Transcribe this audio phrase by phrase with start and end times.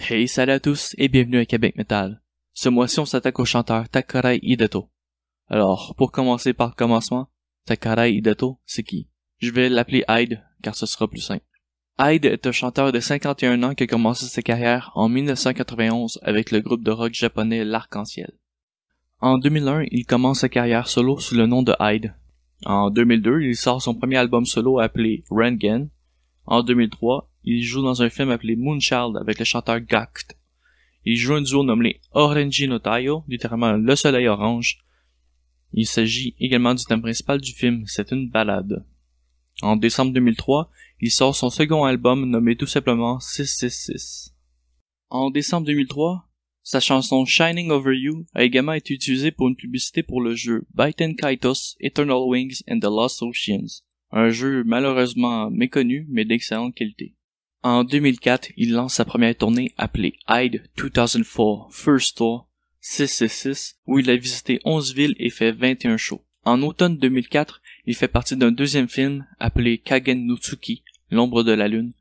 [0.00, 2.22] Hey, salut à tous et bienvenue à Québec Metal.
[2.54, 4.88] Ce mois-ci, on s'attaque au chanteur Takarai Hidato.
[5.48, 7.28] Alors, pour commencer par le commencement,
[7.66, 9.08] Takarai Hidato, c'est qui?
[9.38, 11.44] Je vais l'appeler Hyde, car ce sera plus simple.
[11.98, 16.52] Hyde est un chanteur de 51 ans qui a commencé sa carrière en 1991 avec
[16.52, 18.32] le groupe de rock japonais L'Arc-en-Ciel.
[19.20, 22.14] En 2001, il commence sa carrière solo sous le nom de Hyde.
[22.64, 25.90] En 2002, il sort son premier album solo appelé Rengen.
[26.46, 30.36] En 2003, il joue dans un film appelé Moonchild avec le chanteur Gakt.
[31.04, 34.78] Il joue un duo nommé Orange no Tayo, littéralement le soleil orange.
[35.72, 38.84] Il s'agit également du thème principal du film, c'est une balade.
[39.62, 40.70] En décembre 2003,
[41.00, 44.34] il sort son second album nommé tout simplement 666.
[45.10, 46.28] En décembre 2003,
[46.62, 50.66] sa chanson Shining Over You a également été utilisée pour une publicité pour le jeu
[50.74, 57.14] Baiten Kaitos Eternal Wings and the Lost Oceans, un jeu malheureusement méconnu mais d'excellente qualité.
[57.64, 62.46] En 2004, il lance sa première tournée appelée Hyde 2004 First Tour
[62.80, 66.22] 666 où il a visité 11 villes et fait 21 shows.
[66.44, 71.52] En automne 2004, il fait partie d'un deuxième film appelé Kagen no Tsuki, L'ombre de
[71.52, 71.92] la lune,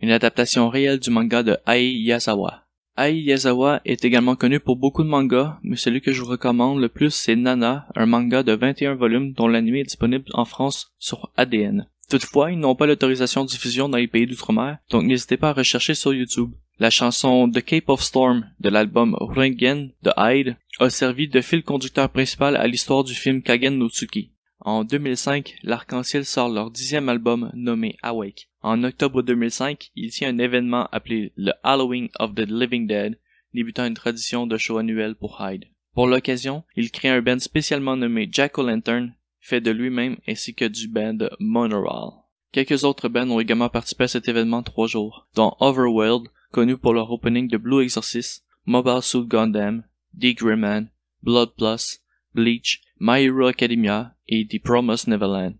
[0.00, 2.64] une adaptation réelle du manga de Ai Yazawa.
[2.98, 6.80] Ai Yazawa est également connu pour beaucoup de mangas, mais celui que je vous recommande
[6.80, 10.92] le plus c'est Nana, un manga de 21 volumes dont l'anime est disponible en France
[10.98, 11.86] sur ADN.
[12.08, 15.54] Toutefois, ils n'ont pas l'autorisation de diffusion dans les pays d'outre-mer, donc n'hésitez pas à
[15.54, 16.52] rechercher sur YouTube.
[16.78, 21.62] La chanson The Cape of Storm de l'album Ringen de Hyde a servi de fil
[21.62, 24.32] conducteur principal à l'histoire du film Kagen no Tsuki.
[24.58, 28.48] En 2005, l'Arc-en-Ciel sort leur dixième album nommé Awake.
[28.62, 33.18] En octobre 2005, il tient un événement appelé le Halloween of the Living Dead,
[33.52, 35.66] débutant une tradition de show annuel pour Hyde.
[35.94, 40.88] Pour l'occasion, il crée un band spécialement nommé Jack-O-Lantern fait de lui-même ainsi que du
[40.88, 42.12] band Monorail.
[42.50, 46.94] Quelques autres bands ont également participé à cet événement trois jours, dont Overworld, connu pour
[46.94, 49.84] leur opening de Blue Exorcist, Mobile Suit Gundam,
[50.18, 50.86] The Grimman,
[51.22, 52.00] Blood Plus,
[52.34, 55.56] Bleach, My Hero Academia et The Promised Neverland.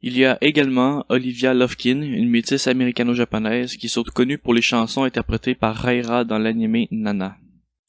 [0.00, 4.62] Il y a également Olivia Lofkin, une métisse américano-japonaise qui est surtout connue pour les
[4.62, 7.36] chansons interprétées par Raira dans l'anime Nana.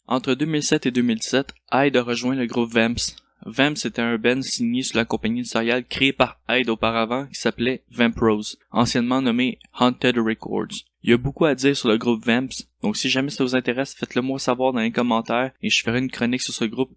[0.07, 3.15] Entre 2007 et 2007, Hyde a rejoint le groupe Vamps,
[3.45, 7.83] Vamp c'était un band signé sous la compagnie éditoriale créée par Hyde auparavant qui s'appelait
[7.91, 10.83] Vamp Rose, anciennement nommé Haunted Records.
[11.03, 13.55] Il y a beaucoup à dire sur le groupe Vamps, donc si jamais ça vous
[13.55, 16.91] intéresse, faites-le moi savoir dans les commentaires et je ferai une chronique sur ce groupe.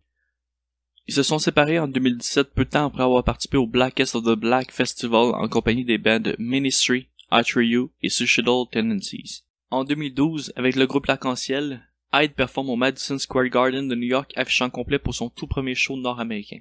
[1.07, 4.25] Ils se sont séparés en 2017, peu de temps après avoir participé au Blackest of
[4.25, 7.09] the Black Festival en compagnie des bands Ministry,
[7.57, 9.45] You et Suicidal Tendencies.
[9.71, 11.81] En 2012, avec le groupe L'Arc-en-Ciel,
[12.13, 15.75] Hyde performe au Madison Square Garden de New York affichant complet pour son tout premier
[15.75, 16.59] show nord-américain.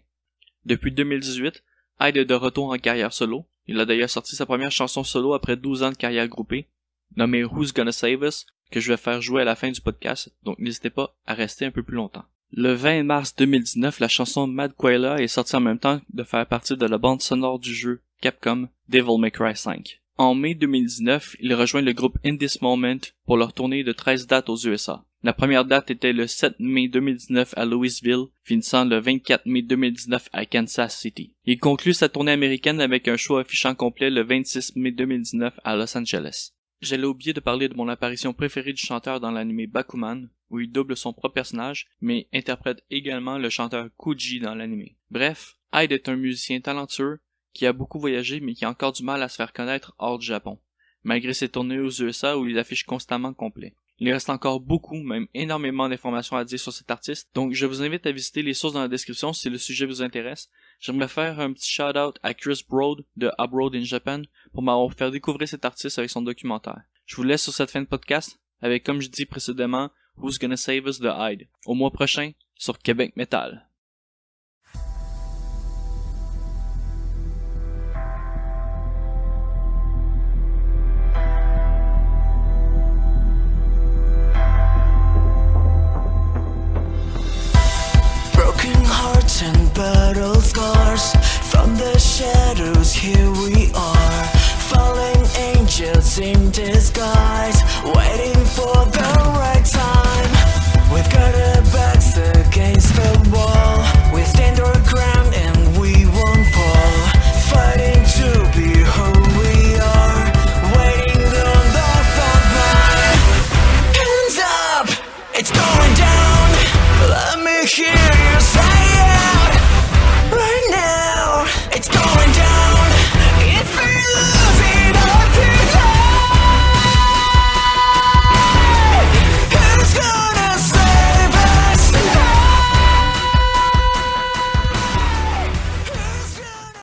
[0.65, 1.63] Depuis 2018,
[1.99, 3.45] Hyde est de retour en carrière solo.
[3.65, 6.67] Il a d'ailleurs sorti sa première chanson solo après 12 ans de carrière groupée,
[7.15, 10.31] nommée Who's Gonna Save Us, que je vais faire jouer à la fin du podcast,
[10.43, 12.25] donc n'hésitez pas à rester un peu plus longtemps.
[12.51, 16.45] Le 20 mars 2019, la chanson Mad Quaila est sortie en même temps de faire
[16.47, 20.01] partie de la bande sonore du jeu Capcom Devil May Cry 5.
[20.17, 24.27] En mai 2019, il rejoint le groupe In This Moment pour leur tournée de 13
[24.27, 25.05] dates aux USA.
[25.21, 30.29] La première date était le 7 mai 2019 à Louisville, finissant le 24 mai 2019
[30.31, 31.33] à Kansas City.
[31.43, 35.75] Il conclut sa tournée américaine avec un show affichant complet le 26 mai 2019 à
[35.75, 36.51] Los Angeles.
[36.79, 40.71] J'allais oublier de parler de mon apparition préférée du chanteur dans l'anime Bakuman, où il
[40.71, 44.87] double son propre personnage, mais interprète également le chanteur Kuji dans l'anime.
[45.11, 47.19] Bref, Hyde est un musicien talentueux,
[47.51, 50.17] qui a beaucoup voyagé mais qui a encore du mal à se faire connaître hors
[50.17, 50.61] du Japon,
[51.03, 53.73] malgré ses tournées aux USA où il affiche constamment complet.
[54.01, 57.81] Il reste encore beaucoup, même énormément d'informations à dire sur cet artiste, donc je vous
[57.81, 60.49] invite à visiter les sources dans la description si le sujet vous intéresse.
[60.79, 64.21] J'aimerais faire un petit shout-out à Chris Broad de Abroad in Japan
[64.53, 66.81] pour m'avoir fait découvrir cet artiste avec son documentaire.
[67.05, 70.57] Je vous laisse sur cette fin de podcast avec, comme je dis précédemment, Who's Gonna
[70.57, 71.47] Save Us the Hyde.
[71.65, 73.68] Au mois prochain, sur Québec Metal.